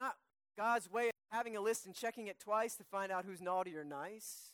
Not 0.00 0.16
God's 0.58 0.90
way 0.90 1.06
of 1.06 1.12
having 1.30 1.56
a 1.56 1.60
list 1.60 1.86
and 1.86 1.94
checking 1.94 2.26
it 2.26 2.38
twice 2.38 2.74
to 2.76 2.84
find 2.84 3.10
out 3.10 3.24
who's 3.24 3.40
naughty 3.40 3.74
or 3.76 3.84
nice. 3.84 4.52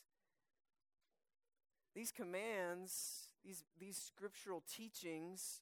These 1.99 2.13
commands, 2.13 3.27
these, 3.43 3.65
these 3.77 3.97
scriptural 3.97 4.63
teachings, 4.73 5.59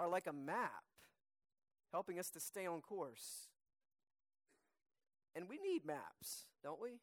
are 0.00 0.08
like 0.08 0.26
a 0.26 0.32
map 0.32 0.82
helping 1.92 2.18
us 2.18 2.30
to 2.30 2.40
stay 2.40 2.64
on 2.64 2.80
course. 2.80 3.48
And 5.36 5.46
we 5.46 5.58
need 5.58 5.84
maps, 5.84 6.46
don't 6.64 6.80
we? 6.80 7.00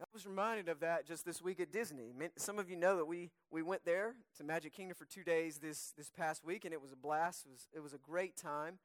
I 0.00 0.04
was 0.14 0.26
reminded 0.26 0.70
of 0.70 0.80
that 0.80 1.06
just 1.06 1.26
this 1.26 1.42
week 1.42 1.60
at 1.60 1.70
Disney. 1.70 2.14
Some 2.38 2.58
of 2.58 2.70
you 2.70 2.76
know 2.76 2.96
that 2.96 3.04
we, 3.04 3.30
we 3.50 3.62
went 3.62 3.84
there 3.84 4.14
to 4.38 4.42
Magic 4.42 4.72
Kingdom 4.72 4.94
for 4.98 5.04
two 5.04 5.24
days 5.24 5.58
this, 5.58 5.92
this 5.98 6.08
past 6.08 6.42
week, 6.42 6.64
and 6.64 6.72
it 6.72 6.80
was 6.80 6.92
a 6.92 6.96
blast. 6.96 7.44
It 7.44 7.50
was, 7.50 7.68
it 7.74 7.80
was 7.80 7.92
a 7.92 7.98
great 7.98 8.38
time. 8.38 8.78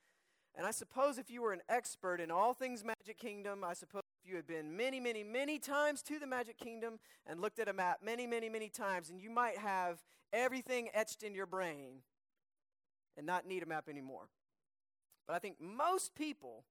And 0.54 0.68
I 0.68 0.72
suppose 0.72 1.18
if 1.18 1.32
you 1.32 1.44
were 1.44 1.54
an 1.54 1.62
expert 1.70 2.20
in 2.20 2.30
all 2.30 2.54
things 2.54 2.84
Magic 2.84 3.18
Kingdom, 3.18 3.64
I 3.64 3.74
suppose 3.74 4.02
you 4.28 4.36
had 4.36 4.48
been 4.48 4.76
many, 4.76 5.00
many, 5.00 5.24
many 5.24 5.60
times 5.60 6.02
to 6.04 6.20
the 6.20 6.28
Magic 6.28 6.58
Kingdom 6.58 7.00
and 7.26 7.40
looked 7.40 7.60
at 7.60 7.68
a 7.68 7.74
map 7.74 8.00
many, 8.04 8.28
many, 8.28 8.50
many 8.50 8.70
times, 8.70 9.10
and 9.10 9.22
you 9.22 9.30
might 9.30 9.58
have 9.58 10.04
everything 10.34 10.90
etched 10.94 11.24
in 11.24 11.34
your 11.34 11.46
brain 11.46 12.02
and 13.16 13.26
not 13.26 13.48
need 13.48 13.64
a 13.64 13.66
map 13.66 13.88
anymore. 13.90 14.30
But 15.28 15.36
I 15.36 15.40
think 15.40 15.58
most 15.60 16.16
people, 16.16 16.64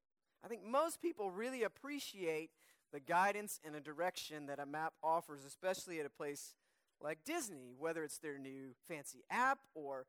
I 0.45 0.49
think 0.49 0.65
most 0.65 1.01
people 1.01 1.31
really 1.31 1.63
appreciate 1.63 2.51
the 2.93 3.01
guidance 3.01 3.61
and 3.65 3.75
a 3.75 3.81
direction 3.81 4.47
that 4.47 4.59
a 4.59 4.67
map 4.67 4.95
offers, 5.03 5.45
especially 5.45 6.01
at 6.01 6.07
a 6.07 6.11
place 6.11 6.55
like 7.01 7.19
Disney, 7.25 7.75
whether 7.79 8.03
it's 8.05 8.19
their 8.19 8.39
new 8.39 8.75
fancy 8.89 9.25
app 9.31 9.59
or 9.75 10.07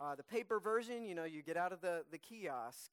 uh, 0.00 0.14
the 0.14 0.22
paper 0.22 0.58
version, 0.58 1.04
you 1.04 1.14
know, 1.14 1.24
you 1.24 1.42
get 1.42 1.56
out 1.56 1.72
of 1.72 1.80
the, 1.80 2.04
the 2.10 2.18
kiosk. 2.18 2.90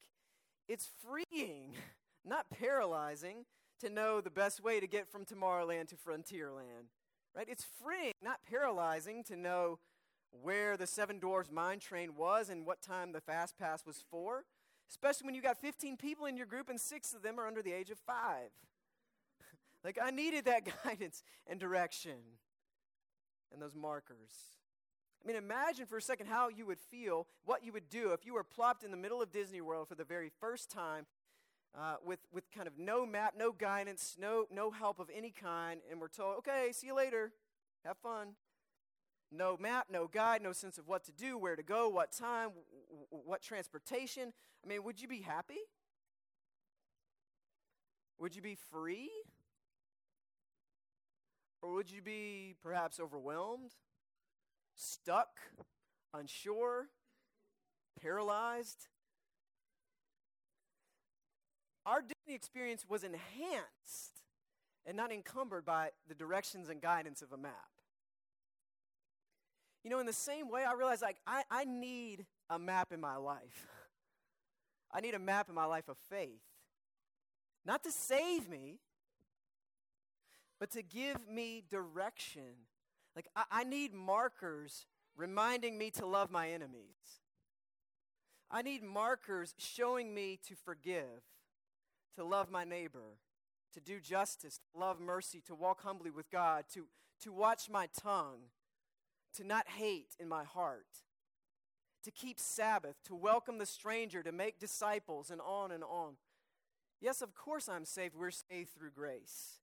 It's 0.68 0.88
freeing, 1.02 1.74
not 2.24 2.50
paralyzing, 2.50 3.46
to 3.80 3.90
know 3.90 4.20
the 4.20 4.30
best 4.30 4.62
way 4.62 4.80
to 4.80 4.86
get 4.86 5.10
from 5.10 5.24
Tomorrowland 5.24 5.88
to 5.88 5.96
Frontierland. 5.96 6.90
Right? 7.36 7.48
It's 7.48 7.66
freeing, 7.82 8.12
not 8.22 8.40
paralyzing, 8.48 9.22
to 9.24 9.36
know 9.36 9.78
where 10.30 10.76
the 10.76 10.86
Seven 10.86 11.18
Dwarfs 11.18 11.50
Mine 11.50 11.78
Train 11.78 12.14
was 12.16 12.48
and 12.48 12.66
what 12.66 12.82
time 12.82 13.12
the 13.12 13.20
Fast 13.20 13.58
Pass 13.58 13.86
was 13.86 14.04
for, 14.10 14.44
especially 14.90 15.26
when 15.26 15.34
you 15.34 15.42
got 15.42 15.58
15 15.58 15.96
people 15.96 16.26
in 16.26 16.36
your 16.36 16.46
group 16.46 16.68
and 16.68 16.80
six 16.80 17.14
of 17.14 17.22
them 17.22 17.38
are 17.38 17.46
under 17.46 17.62
the 17.62 17.72
age 17.72 17.90
of 17.90 17.98
five. 17.98 18.50
like, 19.84 19.98
I 20.02 20.10
needed 20.10 20.44
that 20.46 20.62
guidance 20.84 21.22
and 21.46 21.58
direction 21.58 22.18
and 23.52 23.62
those 23.62 23.74
markers. 23.74 24.58
I 25.22 25.26
mean, 25.26 25.36
imagine 25.36 25.86
for 25.86 25.96
a 25.96 26.02
second 26.02 26.26
how 26.26 26.48
you 26.48 26.66
would 26.66 26.78
feel, 26.78 27.26
what 27.44 27.64
you 27.64 27.72
would 27.72 27.88
do 27.88 28.12
if 28.12 28.24
you 28.24 28.34
were 28.34 28.44
plopped 28.44 28.84
in 28.84 28.90
the 28.90 28.96
middle 28.96 29.20
of 29.20 29.32
Disney 29.32 29.60
World 29.60 29.88
for 29.88 29.94
the 29.94 30.04
very 30.04 30.30
first 30.40 30.70
time 30.70 31.06
uh, 31.76 31.96
with, 32.04 32.20
with 32.32 32.50
kind 32.50 32.66
of 32.66 32.78
no 32.78 33.06
map, 33.06 33.34
no 33.36 33.52
guidance, 33.52 34.16
no, 34.20 34.46
no 34.52 34.70
help 34.70 34.98
of 34.98 35.10
any 35.14 35.30
kind, 35.30 35.80
and 35.90 36.00
we're 36.00 36.08
told, 36.08 36.38
okay, 36.38 36.70
see 36.72 36.88
you 36.88 36.94
later, 36.94 37.32
have 37.84 37.96
fun. 37.98 38.28
No 39.30 39.56
map, 39.58 39.88
no 39.90 40.06
guide, 40.06 40.42
no 40.42 40.52
sense 40.52 40.78
of 40.78 40.88
what 40.88 41.04
to 41.04 41.12
do, 41.12 41.36
where 41.36 41.54
to 41.54 41.62
go, 41.62 41.88
what 41.88 42.12
time, 42.12 42.50
what 43.10 43.42
transportation. 43.42 44.32
I 44.64 44.68
mean, 44.68 44.82
would 44.84 45.00
you 45.00 45.08
be 45.08 45.20
happy? 45.20 45.58
Would 48.18 48.34
you 48.34 48.42
be 48.42 48.56
free? 48.70 49.10
Or 51.60 51.74
would 51.74 51.90
you 51.90 52.00
be 52.00 52.54
perhaps 52.62 52.98
overwhelmed, 53.00 53.72
stuck, 54.74 55.40
unsure, 56.14 56.88
paralyzed? 58.00 58.88
Our 61.88 62.02
Disney 62.02 62.34
experience 62.34 62.84
was 62.86 63.02
enhanced 63.02 64.20
and 64.84 64.94
not 64.94 65.10
encumbered 65.10 65.64
by 65.64 65.88
the 66.06 66.14
directions 66.14 66.68
and 66.68 66.82
guidance 66.82 67.22
of 67.22 67.32
a 67.32 67.38
map. 67.38 67.54
You 69.82 69.88
know, 69.88 69.98
in 69.98 70.04
the 70.04 70.12
same 70.12 70.50
way, 70.50 70.66
I 70.66 70.74
realized 70.74 71.00
like 71.00 71.16
I, 71.26 71.44
I 71.50 71.64
need 71.64 72.26
a 72.50 72.58
map 72.58 72.92
in 72.92 73.00
my 73.00 73.16
life. 73.16 73.66
I 74.92 75.00
need 75.00 75.14
a 75.14 75.18
map 75.18 75.48
in 75.48 75.54
my 75.54 75.64
life 75.64 75.88
of 75.88 75.96
faith. 76.10 76.42
Not 77.64 77.82
to 77.84 77.90
save 77.90 78.50
me, 78.50 78.80
but 80.60 80.70
to 80.72 80.82
give 80.82 81.26
me 81.26 81.64
direction. 81.70 82.66
Like 83.16 83.28
I, 83.34 83.44
I 83.50 83.64
need 83.64 83.94
markers 83.94 84.84
reminding 85.16 85.78
me 85.78 85.90
to 85.92 86.04
love 86.04 86.30
my 86.30 86.50
enemies. 86.50 87.22
I 88.50 88.60
need 88.60 88.82
markers 88.82 89.54
showing 89.56 90.14
me 90.14 90.38
to 90.48 90.54
forgive, 90.54 91.22
to 92.16 92.24
love 92.24 92.50
my 92.50 92.64
neighbor, 92.64 93.18
to 93.74 93.80
do 93.80 94.00
justice, 94.00 94.58
to 94.58 94.80
love 94.80 95.00
mercy, 95.00 95.42
to 95.46 95.54
walk 95.54 95.82
humbly 95.82 96.10
with 96.10 96.30
God, 96.30 96.64
to, 96.74 96.86
to 97.22 97.32
watch 97.32 97.68
my 97.70 97.88
tongue, 97.98 98.50
to 99.34 99.44
not 99.44 99.68
hate 99.68 100.16
in 100.18 100.28
my 100.28 100.44
heart, 100.44 100.86
to 102.04 102.10
keep 102.10 102.40
Sabbath, 102.40 102.96
to 103.04 103.14
welcome 103.14 103.58
the 103.58 103.66
stranger, 103.66 104.22
to 104.22 104.32
make 104.32 104.58
disciples, 104.58 105.30
and 105.30 105.40
on 105.40 105.70
and 105.70 105.84
on. 105.84 106.14
Yes, 107.00 107.22
of 107.22 107.34
course 107.34 107.68
I'm 107.68 107.84
saved. 107.84 108.14
We're 108.14 108.30
saved 108.30 108.70
through 108.70 108.90
grace 108.90 109.58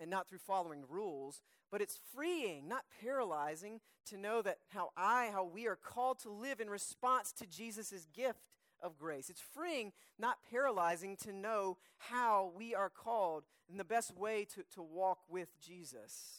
and 0.00 0.10
not 0.10 0.28
through 0.28 0.38
following 0.38 0.84
rules, 0.88 1.42
but 1.70 1.80
it's 1.80 1.98
freeing, 2.14 2.68
not 2.68 2.84
paralyzing, 3.02 3.80
to 4.06 4.16
know 4.16 4.42
that 4.42 4.58
how 4.68 4.90
I, 4.96 5.30
how 5.32 5.44
we 5.44 5.66
are 5.66 5.76
called 5.76 6.20
to 6.20 6.30
live 6.30 6.60
in 6.60 6.70
response 6.70 7.32
to 7.32 7.46
Jesus' 7.46 8.06
gift 8.14 8.38
of 8.86 8.96
grace. 8.98 9.28
It's 9.28 9.42
freeing, 9.42 9.92
not 10.18 10.38
paralyzing, 10.50 11.16
to 11.18 11.32
know 11.32 11.76
how 11.98 12.52
we 12.56 12.74
are 12.74 12.88
called 12.88 13.44
and 13.68 13.78
the 13.78 13.84
best 13.84 14.16
way 14.16 14.46
to, 14.54 14.62
to 14.74 14.82
walk 14.82 15.18
with 15.28 15.48
Jesus. 15.60 16.38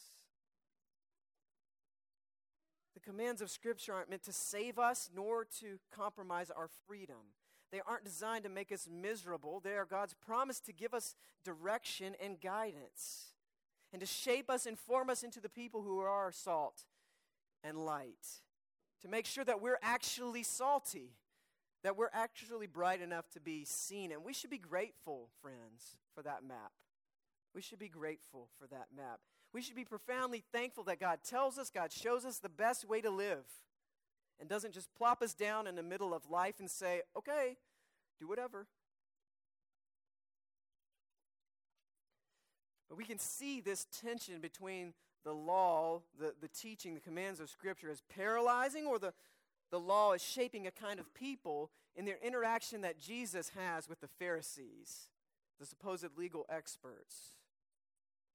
The 2.93 2.99
commands 3.01 3.41
of 3.41 3.51
Scripture 3.51 3.93
aren't 3.93 4.09
meant 4.09 4.23
to 4.23 4.33
save 4.33 4.79
us 4.79 5.09
nor 5.13 5.45
to 5.59 5.77
compromise 5.91 6.49
our 6.49 6.69
freedom. 6.87 7.35
They 7.71 7.81
aren't 7.85 8.05
designed 8.05 8.43
to 8.45 8.49
make 8.49 8.71
us 8.71 8.87
miserable. 8.89 9.59
They 9.59 9.75
are 9.75 9.85
God's 9.85 10.13
promise 10.13 10.59
to 10.61 10.73
give 10.73 10.93
us 10.93 11.15
direction 11.43 12.15
and 12.23 12.39
guidance 12.39 13.33
and 13.91 13.99
to 13.99 14.05
shape 14.05 14.49
us 14.49 14.65
and 14.65 14.79
form 14.79 15.09
us 15.09 15.23
into 15.23 15.39
the 15.39 15.49
people 15.49 15.81
who 15.81 15.99
are 15.99 16.09
our 16.09 16.31
salt 16.31 16.85
and 17.63 17.77
light. 17.77 18.41
To 19.01 19.07
make 19.07 19.25
sure 19.25 19.43
that 19.43 19.61
we're 19.61 19.79
actually 19.83 20.43
salty, 20.43 21.11
that 21.87 21.95
we're 21.95 22.09
actually 22.11 22.67
bright 22.67 23.01
enough 23.01 23.29
to 23.29 23.39
be 23.39 23.63
seen. 23.63 24.11
And 24.11 24.25
we 24.25 24.33
should 24.33 24.49
be 24.49 24.57
grateful, 24.57 25.29
friends, 25.41 25.99
for 26.13 26.21
that 26.21 26.43
map. 26.45 26.73
We 27.55 27.61
should 27.61 27.79
be 27.79 27.87
grateful 27.87 28.49
for 28.59 28.67
that 28.67 28.87
map. 28.93 29.21
We 29.53 29.61
should 29.61 29.77
be 29.77 29.85
profoundly 29.85 30.43
thankful 30.51 30.83
that 30.83 30.99
God 30.99 31.19
tells 31.23 31.57
us, 31.57 31.69
God 31.69 31.93
shows 31.93 32.25
us 32.25 32.39
the 32.39 32.49
best 32.49 32.83
way 32.83 32.99
to 32.99 33.09
live, 33.09 33.45
and 34.37 34.49
doesn't 34.49 34.73
just 34.73 34.93
plop 34.97 35.21
us 35.21 35.33
down 35.33 35.65
in 35.65 35.77
the 35.77 35.81
middle 35.81 36.13
of 36.13 36.29
life 36.29 36.55
and 36.59 36.69
say, 36.69 37.03
okay, 37.17 37.55
do 38.19 38.27
whatever. 38.27 38.67
But 42.89 42.97
we 42.97 43.05
can 43.05 43.17
see 43.17 43.61
this 43.61 43.87
tension 43.97 44.41
between 44.41 44.93
the 45.23 45.31
law, 45.31 46.01
the, 46.19 46.33
the 46.41 46.49
teaching, 46.49 46.95
the 46.95 46.99
commands 46.99 47.39
of 47.39 47.49
Scripture 47.49 47.89
as 47.89 48.01
paralyzing, 48.13 48.87
or 48.87 48.99
the, 48.99 49.13
the 49.71 49.79
law 49.79 50.13
is 50.13 50.23
shaping 50.23 50.67
a 50.67 50.71
kind 50.71 50.99
of 50.99 51.13
people 51.13 51.71
in 51.95 52.05
their 52.05 52.19
interaction 52.23 52.81
that 52.81 52.99
Jesus 52.99 53.51
has 53.57 53.89
with 53.89 53.99
the 53.99 54.07
Pharisees, 54.07 55.09
the 55.59 55.65
supposed 55.65 56.17
legal 56.17 56.45
experts. 56.49 57.33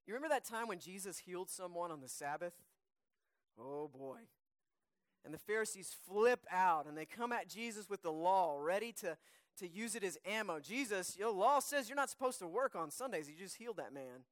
You 0.05 0.13
remember 0.13 0.33
that 0.33 0.45
time 0.45 0.67
when 0.67 0.79
Jesus 0.79 1.19
healed 1.19 1.49
someone 1.49 1.91
on 1.91 2.01
the 2.01 2.09
Sabbath? 2.09 2.53
Oh 3.59 3.87
boy. 3.87 4.19
And 5.25 5.33
the 5.33 5.39
Pharisees 5.39 5.95
flip 6.07 6.45
out 6.51 6.85
and 6.85 6.97
they 6.97 7.05
come 7.05 7.31
at 7.31 7.47
Jesus 7.47 7.89
with 7.89 8.01
the 8.01 8.11
law, 8.11 8.57
ready 8.59 8.91
to, 8.93 9.17
to 9.59 9.67
use 9.67 9.95
it 9.95 10.03
as 10.03 10.17
ammo. 10.25 10.59
Jesus, 10.59 11.15
your 11.17 11.31
law 11.31 11.59
says 11.59 11.87
you're 11.87 11.95
not 11.95 12.09
supposed 12.09 12.39
to 12.39 12.47
work 12.47 12.75
on 12.75 12.91
Sundays. 12.91 13.29
You 13.29 13.35
just 13.37 13.55
healed 13.55 13.77
that 13.77 13.93
man. 13.93 14.25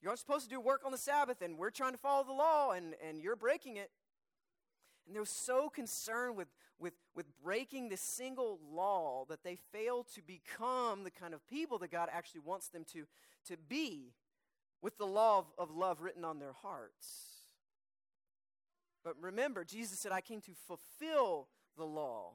You 0.00 0.08
aren't 0.08 0.20
supposed 0.20 0.44
to 0.44 0.50
do 0.50 0.60
work 0.60 0.82
on 0.84 0.90
the 0.90 0.98
Sabbath, 0.98 1.42
and 1.42 1.56
we're 1.56 1.70
trying 1.70 1.92
to 1.92 1.98
follow 1.98 2.24
the 2.24 2.32
law, 2.32 2.72
and, 2.72 2.96
and 3.06 3.22
you're 3.22 3.36
breaking 3.36 3.76
it. 3.76 3.88
And 5.06 5.16
they're 5.16 5.24
so 5.24 5.68
concerned 5.68 6.36
with, 6.36 6.48
with, 6.78 6.94
with 7.14 7.26
breaking 7.42 7.88
the 7.88 7.96
single 7.96 8.58
law 8.72 9.24
that 9.28 9.42
they 9.42 9.56
fail 9.72 10.06
to 10.14 10.22
become 10.22 11.04
the 11.04 11.10
kind 11.10 11.34
of 11.34 11.46
people 11.48 11.78
that 11.78 11.90
God 11.90 12.08
actually 12.12 12.42
wants 12.44 12.68
them 12.68 12.84
to, 12.92 13.06
to 13.48 13.56
be 13.68 14.14
with 14.80 14.98
the 14.98 15.06
law 15.06 15.38
of, 15.38 15.46
of 15.58 15.76
love 15.76 16.00
written 16.00 16.24
on 16.24 16.38
their 16.38 16.54
hearts. 16.62 17.32
But 19.04 19.14
remember, 19.20 19.64
Jesus 19.64 19.98
said, 19.98 20.12
I 20.12 20.20
came 20.20 20.40
to 20.42 20.52
fulfill 20.66 21.48
the 21.76 21.84
law. 21.84 22.34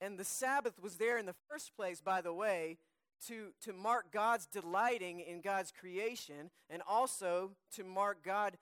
And 0.00 0.18
the 0.18 0.24
Sabbath 0.24 0.80
was 0.80 0.96
there 0.96 1.18
in 1.18 1.26
the 1.26 1.34
first 1.50 1.74
place, 1.76 2.00
by 2.00 2.20
the 2.20 2.32
way, 2.32 2.78
to, 3.26 3.48
to 3.64 3.72
mark 3.72 4.12
God's 4.12 4.46
delighting 4.46 5.20
in 5.20 5.40
God's 5.40 5.72
creation 5.72 6.50
and 6.70 6.82
also 6.88 7.50
to 7.74 7.84
mark 7.84 8.22
God 8.22 8.56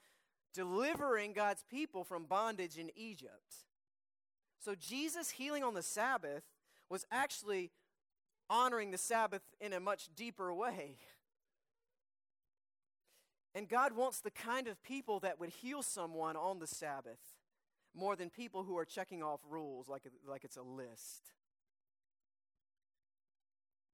delivering 0.57 1.35
God's 1.35 1.63
people 1.71 2.03
from 2.03 2.25
bondage 2.25 2.79
in 2.79 2.91
Egypt. 2.97 3.55
So 4.59 4.75
Jesus 4.75 5.31
healing 5.31 5.63
on 5.63 5.75
the 5.75 5.83
Sabbath 5.83 6.43
was 6.89 7.05
actually 7.13 7.71
honoring 8.49 8.91
the 8.91 8.99
Sabbath 8.99 9.43
in 9.61 9.75
a 9.75 9.81
much 9.81 10.09
deeper 10.17 10.53
way. 10.53 10.97
And 13.55 13.69
God 13.69 13.93
wants 13.93 14.21
the 14.21 14.31
kind 14.31 14.67
of 14.67 14.83
people 14.83 15.21
that 15.21 15.39
would 15.39 15.51
heal 15.51 15.83
someone 15.83 16.37
on 16.37 16.59
the 16.59 16.67
Sabbath 16.67 17.21
more 17.95 18.17
than 18.17 18.31
people 18.31 18.65
who 18.65 18.77
are 18.79 18.85
checking 18.85 19.23
off 19.23 19.41
rules 19.49 19.89
like, 19.89 20.03
like 20.27 20.45
it's 20.45 20.57
a 20.57 20.63
list. 20.63 21.33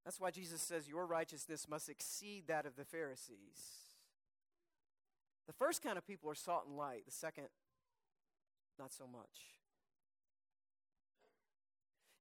That's 0.05 0.21
why 0.21 0.31
Jesus 0.31 0.61
says, 0.61 0.89
Your 0.89 1.07
righteousness 1.07 1.69
must 1.69 1.89
exceed 1.89 2.45
that 2.49 2.67
of 2.67 2.77
the 2.77 2.85
Pharisees. 2.85 3.92
The 5.47 5.53
first 5.53 5.83
kind 5.83 5.99
of 5.99 6.07
people 6.07 6.31
are 6.31 6.35
salt 6.35 6.65
and 6.69 6.77
light, 6.77 7.05
the 7.05 7.13
second, 7.13 7.47
not 8.79 8.93
so 8.93 9.07
much. 9.07 9.53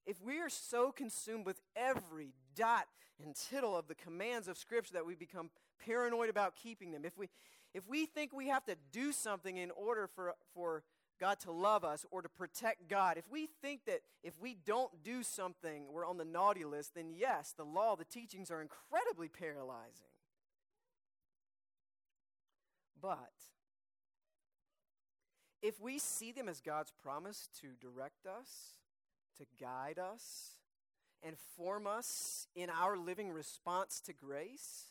If 0.06 0.22
we 0.22 0.40
are 0.40 0.50
so 0.50 0.92
consumed 0.92 1.46
with 1.46 1.62
every 1.76 2.34
dot 2.56 2.88
and 3.24 3.36
tittle 3.36 3.78
of 3.78 3.88
the 3.88 3.96
commands 3.96 4.48
of 4.48 4.58
Scripture 4.58 4.94
that 4.94 5.06
we 5.06 5.16
become 5.16 5.52
paranoid 5.86 6.30
about 6.30 6.56
keeping 6.56 6.92
them, 6.92 7.06
if 7.06 7.18
we, 7.18 7.30
if 7.74 7.88
we 7.88 8.06
think 8.06 8.34
we 8.34 8.48
have 8.48 8.66
to 8.66 8.76
do 8.92 9.12
something 9.12 9.58
in 9.58 9.72
order 9.72 10.08
for, 10.08 10.34
for 10.54 10.84
God 11.20 11.40
to 11.42 11.52
love 11.52 11.86
us 11.86 12.06
or 12.10 12.24
to 12.24 12.30
protect 12.30 12.90
God, 12.90 13.18
if 13.18 13.30
we 13.30 13.48
think 13.62 13.86
that 13.86 14.02
if 14.24 14.40
we 14.40 14.58
don't 14.66 14.92
do 15.04 15.22
something, 15.22 15.86
we're 15.92 16.06
on 16.06 16.18
the 16.18 16.26
naughty 16.26 16.66
list, 16.66 16.96
then 16.96 17.12
yes, 17.16 17.54
the 17.56 17.64
law, 17.64 17.96
the 17.96 18.06
teachings 18.06 18.50
are 18.50 18.62
incredibly 18.62 19.30
paralyzing. 19.30 20.11
But 23.02 23.32
if 25.62 25.80
we 25.80 26.00
see 26.00 26.32
them 26.32 26.48
as 26.48 26.62
God's 26.62 26.92
promise 27.04 27.50
to 27.62 27.68
direct 27.80 28.26
us, 28.26 28.78
to 29.38 29.46
guide 29.60 30.00
us, 30.00 30.58
and 31.24 31.36
form 31.56 31.86
us 31.86 32.48
in 32.56 32.70
our 32.70 32.98
living 32.98 33.30
response 33.32 34.02
to 34.02 34.14
grace, 34.14 34.86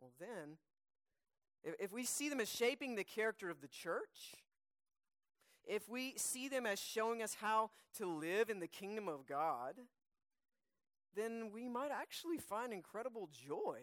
well, 0.00 0.12
then, 0.18 0.56
if, 1.62 1.92
we 1.92 2.04
see 2.04 2.28
them 2.28 2.40
as 2.40 2.48
shaping 2.48 2.94
the 2.94 3.04
character 3.04 3.50
of 3.50 3.60
the 3.60 3.68
church, 3.68 4.36
if 5.66 5.88
we 5.88 6.14
see 6.16 6.48
them 6.48 6.64
as 6.64 6.78
showing 6.78 7.22
us 7.22 7.36
how 7.40 7.70
to 7.98 8.06
live 8.06 8.50
in 8.50 8.60
the 8.60 8.66
kingdom 8.66 9.08
of 9.08 9.26
God, 9.26 9.74
then 11.14 11.50
we 11.52 11.68
might 11.68 11.90
actually 11.90 12.38
find 12.38 12.72
incredible 12.72 13.28
joy 13.32 13.80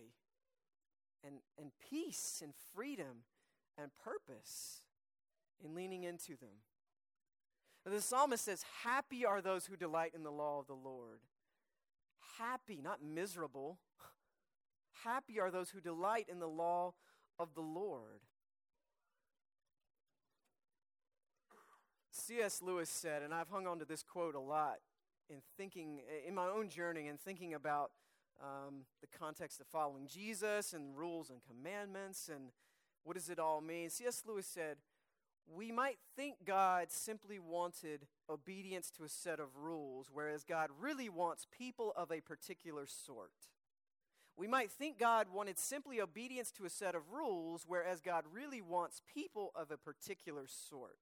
and, 1.25 1.35
and 1.57 1.71
peace 1.89 2.41
and 2.43 2.53
freedom 2.73 3.23
and 3.77 3.91
purpose 4.03 4.81
in 5.63 5.75
leaning 5.75 6.03
into 6.03 6.35
them. 6.35 6.61
The 7.85 8.01
psalmist 8.01 8.45
says, 8.45 8.63
Happy 8.83 9.25
are 9.25 9.41
those 9.41 9.65
who 9.65 9.75
delight 9.75 10.13
in 10.15 10.23
the 10.23 10.31
law 10.31 10.59
of 10.59 10.67
the 10.67 10.73
Lord. 10.73 11.19
Happy, 12.37 12.79
not 12.81 13.03
miserable. 13.03 13.79
Happy 15.03 15.39
are 15.39 15.51
those 15.51 15.69
who 15.69 15.81
delight 15.81 16.27
in 16.29 16.39
the 16.39 16.47
law 16.47 16.93
of 17.37 17.53
the 17.55 17.61
Lord. 17.61 18.21
C.S. 22.11 22.61
Lewis 22.61 22.89
said, 22.89 23.21
and 23.21 23.33
I've 23.33 23.49
hung 23.49 23.67
on 23.67 23.79
to 23.79 23.85
this 23.85 24.01
quote 24.01 24.35
a 24.35 24.39
lot 24.39 24.77
in 25.29 25.37
thinking, 25.57 25.99
in 26.25 26.35
my 26.35 26.45
own 26.45 26.69
journey, 26.69 27.07
and 27.07 27.19
thinking 27.19 27.53
about 27.53 27.91
um, 28.41 28.85
the 29.01 29.17
context 29.17 29.59
of 29.59 29.67
following 29.67 30.07
Jesus 30.07 30.73
and 30.73 30.97
rules 30.97 31.29
and 31.29 31.39
commandments 31.43 32.29
and 32.33 32.51
what 33.03 33.15
does 33.15 33.29
it 33.29 33.39
all 33.39 33.61
mean. 33.61 33.89
C.S. 33.89 34.23
Lewis 34.25 34.47
said, 34.47 34.77
We 35.47 35.71
might 35.71 35.97
think 36.15 36.45
God 36.45 36.91
simply 36.91 37.39
wanted 37.39 38.07
obedience 38.29 38.89
to 38.91 39.03
a 39.03 39.09
set 39.09 39.39
of 39.39 39.57
rules, 39.57 40.09
whereas 40.11 40.43
God 40.43 40.69
really 40.79 41.09
wants 41.09 41.47
people 41.51 41.93
of 41.95 42.11
a 42.11 42.21
particular 42.21 42.85
sort. 42.87 43.31
We 44.35 44.47
might 44.47 44.71
think 44.71 44.97
God 44.97 45.27
wanted 45.31 45.59
simply 45.59 46.01
obedience 46.01 46.51
to 46.53 46.65
a 46.65 46.69
set 46.69 46.95
of 46.95 47.11
rules, 47.11 47.65
whereas 47.67 48.01
God 48.01 48.23
really 48.31 48.61
wants 48.61 49.01
people 49.13 49.51
of 49.55 49.69
a 49.69 49.77
particular 49.77 50.45
sort. 50.47 50.97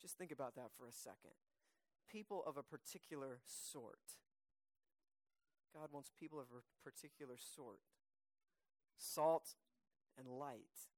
Just 0.00 0.18
think 0.18 0.30
about 0.30 0.54
that 0.56 0.70
for 0.76 0.86
a 0.86 0.92
second. 0.92 1.32
People 2.10 2.42
of 2.46 2.56
a 2.56 2.62
particular 2.62 3.40
sort. 3.46 3.98
God 5.74 5.88
wants 5.92 6.10
people 6.18 6.38
of 6.38 6.46
a 6.46 6.88
particular 6.88 7.36
sort. 7.54 7.80
Salt 8.98 9.54
and 10.18 10.28
light. 10.28 10.88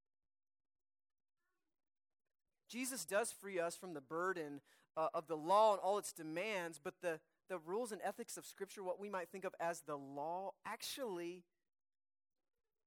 Jesus 2.69 3.05
does 3.05 3.33
free 3.33 3.59
us 3.59 3.75
from 3.75 3.95
the 3.95 4.01
burden 4.01 4.61
uh, 4.97 5.09
of 5.13 5.27
the 5.27 5.37
law 5.37 5.73
and 5.73 5.81
all 5.81 5.99
its 5.99 6.13
demands, 6.13 6.81
but 6.83 6.95
the, 7.03 7.21
the 7.49 7.59
rules 7.59 7.93
and 7.93 8.01
ethics 8.05 8.37
of 8.37 8.47
Scripture, 8.47 8.83
what 8.83 9.01
we 9.01 9.09
might 9.09 9.29
think 9.29 9.45
of 9.45 9.55
as 9.61 9.81
the 9.81 9.97
law, 9.97 10.53
actually 10.65 11.43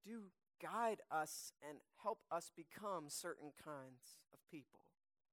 do 0.05 0.23
guide 0.61 1.01
us 1.11 1.51
and 1.67 1.79
help 2.01 2.19
us 2.31 2.51
become 2.55 3.05
certain 3.07 3.51
kinds 3.63 4.17
of 4.33 4.39
people 4.49 4.79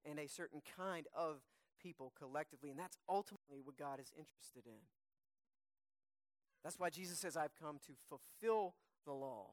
and 0.05 0.19
a 0.19 0.27
certain 0.27 0.61
kind 0.77 1.07
of 1.15 1.43
people 1.81 2.13
collectively. 2.19 2.71
And 2.71 2.79
that's 2.79 2.99
ultimately 3.09 3.61
what 3.63 3.77
God 3.77 4.01
is 4.01 4.13
interested 4.17 4.67
in. 4.67 4.81
That's 6.63 6.79
why 6.79 6.91
Jesus 6.91 7.19
says, 7.19 7.37
I've 7.37 7.55
come 7.61 7.79
to 7.87 7.93
fulfill 8.09 8.75
the 9.07 9.13
law. 9.13 9.53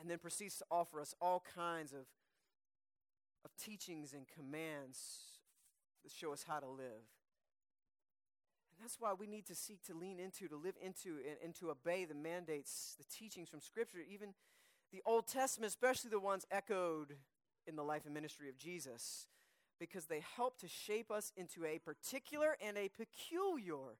And 0.00 0.10
then 0.10 0.18
proceeds 0.18 0.56
to 0.58 0.64
offer 0.70 1.00
us 1.00 1.14
all 1.20 1.42
kinds 1.54 1.92
of, 1.92 2.06
of 3.44 3.50
teachings 3.62 4.12
and 4.12 4.26
commands 4.28 4.98
that 6.04 6.12
show 6.12 6.32
us 6.32 6.44
how 6.46 6.58
to 6.58 6.68
live. 6.68 7.06
And 8.76 8.84
that's 8.84 8.96
why 9.00 9.14
we 9.14 9.26
need 9.26 9.46
to 9.46 9.54
seek 9.54 9.82
to 9.84 9.94
lean 9.94 10.20
into, 10.20 10.48
to 10.48 10.56
live 10.56 10.74
into, 10.82 11.16
and, 11.26 11.36
and 11.42 11.54
to 11.56 11.70
obey 11.70 12.04
the 12.04 12.14
mandates, 12.14 12.94
the 12.98 13.04
teachings 13.04 13.48
from 13.48 13.60
Scripture, 13.60 13.98
even 14.10 14.34
the 14.92 15.02
Old 15.06 15.26
Testament, 15.26 15.68
especially 15.70 16.10
the 16.10 16.20
ones 16.20 16.44
echoed 16.50 17.14
in 17.66 17.76
the 17.76 17.82
life 17.82 18.04
and 18.04 18.14
ministry 18.14 18.48
of 18.48 18.58
Jesus 18.58 19.26
because 19.78 20.06
they 20.06 20.22
help 20.36 20.58
to 20.60 20.68
shape 20.68 21.10
us 21.10 21.32
into 21.36 21.64
a 21.64 21.78
particular 21.78 22.56
and 22.62 22.76
a 22.76 22.88
peculiar 22.88 23.96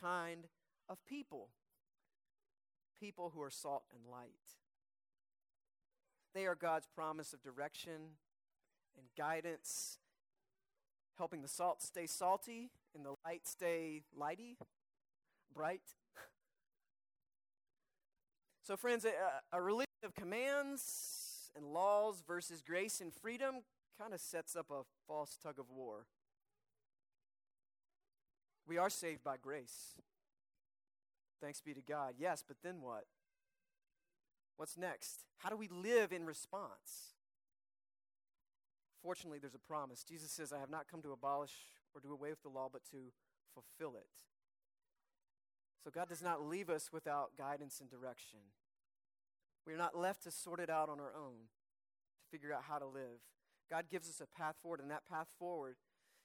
kind 0.00 0.44
of 0.88 1.04
people. 1.06 1.48
People 3.00 3.32
who 3.34 3.42
are 3.42 3.50
salt 3.50 3.84
and 3.94 4.10
light. 4.10 4.56
They 6.34 6.46
are 6.46 6.54
God's 6.54 6.86
promise 6.94 7.32
of 7.32 7.42
direction 7.42 8.16
and 8.96 9.06
guidance, 9.16 9.98
helping 11.16 11.42
the 11.42 11.48
salt 11.48 11.82
stay 11.82 12.06
salty 12.06 12.70
and 12.94 13.04
the 13.04 13.14
light 13.24 13.46
stay 13.46 14.02
lighty, 14.18 14.56
bright. 15.54 15.82
so, 18.62 18.76
friends, 18.76 19.04
a, 19.04 19.56
a 19.56 19.62
religion 19.62 19.86
of 20.04 20.14
commands 20.14 21.50
and 21.56 21.66
laws 21.66 22.22
versus 22.26 22.62
grace 22.62 23.00
and 23.00 23.12
freedom 23.12 23.62
kind 23.98 24.12
of 24.12 24.20
sets 24.20 24.54
up 24.56 24.70
a 24.70 24.82
false 25.06 25.38
tug 25.42 25.58
of 25.58 25.70
war. 25.70 26.06
We 28.66 28.78
are 28.78 28.90
saved 28.90 29.22
by 29.22 29.36
grace. 29.36 29.94
Thanks 31.40 31.60
be 31.60 31.74
to 31.74 31.80
God. 31.80 32.14
Yes, 32.18 32.42
but 32.46 32.56
then 32.62 32.80
what? 32.80 33.04
What's 34.56 34.76
next? 34.76 35.24
How 35.38 35.50
do 35.50 35.56
we 35.56 35.68
live 35.68 36.12
in 36.12 36.24
response? 36.24 37.14
Fortunately, 39.02 39.38
there's 39.38 39.54
a 39.54 39.58
promise. 39.58 40.02
Jesus 40.02 40.30
says, 40.30 40.52
I 40.52 40.58
have 40.58 40.70
not 40.70 40.88
come 40.90 41.02
to 41.02 41.12
abolish 41.12 41.52
or 41.94 42.00
do 42.00 42.12
away 42.12 42.30
with 42.30 42.42
the 42.42 42.48
law, 42.48 42.68
but 42.72 42.84
to 42.90 43.12
fulfill 43.54 43.96
it. 43.96 44.08
So 45.84 45.90
God 45.90 46.08
does 46.08 46.22
not 46.22 46.42
leave 46.42 46.68
us 46.68 46.90
without 46.92 47.36
guidance 47.38 47.80
and 47.80 47.88
direction. 47.88 48.40
We 49.66 49.72
are 49.72 49.78
not 49.78 49.96
left 49.96 50.24
to 50.24 50.30
sort 50.30 50.58
it 50.58 50.70
out 50.70 50.88
on 50.88 50.98
our 51.00 51.12
own, 51.14 51.46
to 52.18 52.30
figure 52.30 52.52
out 52.52 52.64
how 52.68 52.78
to 52.78 52.86
live. 52.86 53.20
God 53.70 53.84
gives 53.90 54.08
us 54.08 54.20
a 54.20 54.26
path 54.26 54.56
forward, 54.62 54.80
and 54.80 54.90
that 54.90 55.08
path 55.08 55.28
forward 55.38 55.76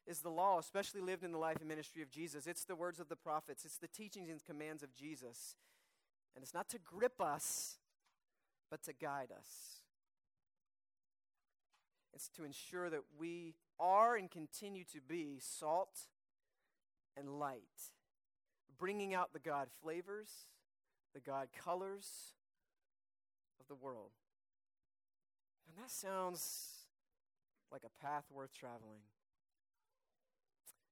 is 0.08 0.22
the 0.22 0.30
law, 0.30 0.60
especially 0.60 1.02
lived 1.02 1.24
in 1.24 1.32
the 1.32 1.38
life 1.38 1.58
and 1.60 1.68
ministry 1.68 2.02
of 2.02 2.10
Jesus. 2.10 2.48
It's 2.48 2.66
the 2.66 2.76
words 2.76 3.00
of 3.00 3.10
the 3.10 3.16
prophets, 3.16 3.66
it's 3.66 3.78
the 3.78 3.88
teachings 3.88 4.30
and 4.30 4.44
commands 4.44 4.84
of 4.84 4.94
Jesus. 4.94 5.56
And 6.36 6.44
it's 6.44 6.54
not 6.54 6.70
to 6.70 6.80
grip 6.80 7.20
us, 7.20 7.78
but 8.70 8.84
to 8.84 8.94
guide 8.94 9.30
us. 9.38 9.82
It's 12.14 12.30
to 12.30 12.44
ensure 12.44 12.90
that 12.90 13.02
we 13.20 13.56
are 13.80 14.16
and 14.16 14.30
continue 14.30 14.84
to 14.94 15.02
be 15.02 15.40
salt 15.40 16.08
and 17.18 17.40
light, 17.40 17.62
bringing 18.78 19.14
out 19.14 19.34
the 19.34 19.40
God 19.40 19.68
flavors, 19.82 20.30
the 21.14 21.20
God 21.20 21.50
colors 21.54 22.34
of 23.60 23.68
the 23.68 23.76
world. 23.76 24.12
And 25.68 25.84
that 25.84 25.92
sounds 25.92 26.70
like 27.72 27.84
a 27.86 28.06
path 28.06 28.26
worth 28.34 28.54
traveling. 28.54 29.02